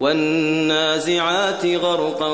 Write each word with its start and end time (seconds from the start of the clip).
والنازعات 0.00 1.66
غرقا 1.66 2.32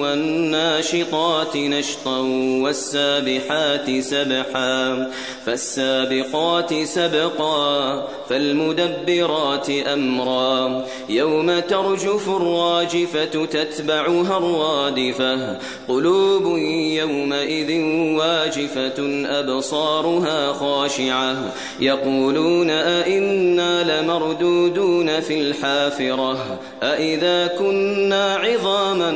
والناشطات 0.00 1.56
نشطا 1.56 2.18
والسابحات 2.62 4.00
سبحا 4.00 5.10
فالسابقات 5.46 6.74
سبقا 6.74 8.08
فالمدبرات 8.28 9.70
أمرا 9.70 10.84
يوم 11.08 11.60
ترجف 11.60 12.28
الراجفة 12.28 13.46
تتبعها 13.46 14.38
الرادفة 14.38 15.58
قلوب 15.88 16.58
يومئذ 16.98 17.80
واجفة 18.18 19.26
أبصارها 19.26 20.52
خاشعة 20.52 21.52
يقولون 21.80 22.70
أئنا 22.70 24.00
لمردودون 24.02 25.20
في 25.20 25.40
الحافرة 25.40 26.58
أئذا 26.82 27.46
كنا 27.46 28.36
عظاما 28.36 29.10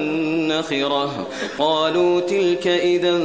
نخرة 0.58 1.26
قالوا 1.58 2.20
تلك 2.20 2.66
إذا 2.66 3.20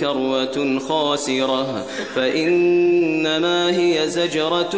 كروة 0.00 0.78
خاسرة. 0.88 1.86
فإنما 2.14 3.70
هي 3.78 4.08
زجرة 4.08 4.76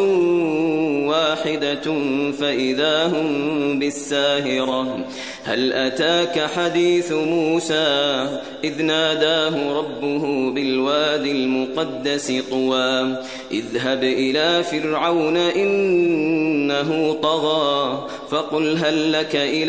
واحدة 1.09 1.95
فإذا 2.41 3.07
هم 3.07 3.79
بالساهرة. 3.79 5.07
هل 5.45 5.73
أتاك 5.73 6.51
حديث 6.57 7.13
موسى؟ 7.13 8.29
إذ 8.65 8.83
ناداه 8.83 9.79
ربه 9.79 10.51
بالوادي 10.51 11.31
المقدس 11.31 12.33
طوى. 12.51 13.17
اذهب 13.53 14.05
إلى 14.05 14.63
فرعون 14.63 15.37
إنه 15.37 17.17
طغى. 17.23 18.09
فقل 18.31 18.77
هل 18.77 19.13
لك 19.13 19.37
أن 19.37 19.69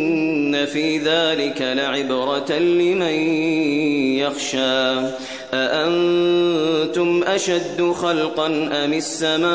في 0.65 0.97
ذلك 0.97 1.61
لعبرة 1.61 2.51
لمن 2.51 3.15
يخشى. 4.17 5.11
أأنتم 5.53 7.23
أشد 7.27 7.91
خلقا 8.01 8.47
أم 8.85 8.93
السماء؟ 8.93 9.51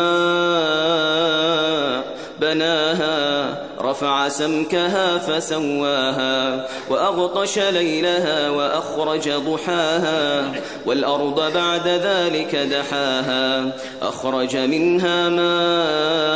بناها 2.41 3.57
رفع 3.81 4.29
سمكها 4.29 5.19
فسواها 5.19 6.67
وأغطش 6.91 7.59
ليلها 7.59 8.51
وأخرج 8.51 9.31
ضحاها 9.31 10.53
والأرض 10.87 11.53
بعد 11.55 11.89
ذلك 11.89 12.57
دحاها. 12.57 13.73
أخرج 14.03 14.57
منها 14.57 15.29
ماءها 15.29 16.31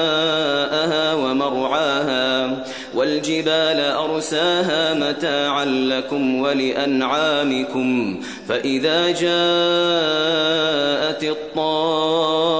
ومرعاها. 1.14 2.64
والجبال 2.94 3.80
أرساها 3.80 4.94
متاعا 4.94 5.64
لكم 5.64 6.41
ولأنعامكم 6.41 8.20
فإذا 8.48 9.06
جاءت 9.06 9.20
الطامة 11.25 12.59